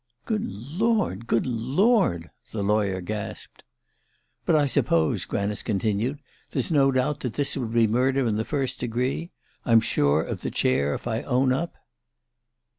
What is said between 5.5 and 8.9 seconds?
continued, "there's no doubt this would be murder in the first